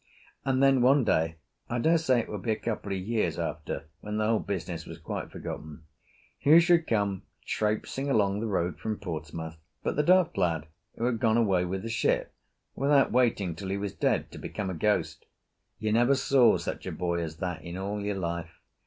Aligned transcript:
And 0.43 0.63
then 0.63 0.81
one 0.81 1.03
day, 1.03 1.35
I 1.69 1.77
dare 1.77 1.99
say 1.99 2.19
it 2.21 2.27
would 2.27 2.41
be 2.41 2.49
a 2.53 2.55
couple 2.55 2.91
of 2.91 2.97
years 2.97 3.37
after, 3.37 3.87
when 3.99 4.17
the 4.17 4.25
whole 4.25 4.39
business 4.39 4.87
was 4.87 4.97
quite 4.97 5.29
forgotten, 5.31 5.83
who 6.41 6.59
should 6.59 6.87
come 6.87 7.21
trapesing 7.45 8.09
along 8.09 8.39
the 8.39 8.47
road 8.47 8.79
from 8.79 8.97
Portsmouth 8.97 9.57
but 9.83 9.95
the 9.95 10.01
daft 10.01 10.39
lad 10.39 10.65
who 10.95 11.05
had 11.05 11.19
gone 11.19 11.37
away 11.37 11.65
with 11.65 11.83
the 11.83 11.87
ship, 11.89 12.33
without 12.75 13.11
waiting 13.11 13.53
till 13.53 13.69
he 13.69 13.77
was 13.77 13.93
dead 13.93 14.31
to 14.31 14.39
become 14.39 14.71
a 14.71 14.73
ghost. 14.73 15.27
You 15.77 15.91
never 15.93 16.15
saw 16.15 16.57
such 16.57 16.87
a 16.87 16.91
boy 16.91 17.19
as 17.21 17.37
that 17.37 17.61
in 17.63 17.77
all 17.77 18.01
your 18.01 18.17
life. 18.17 18.55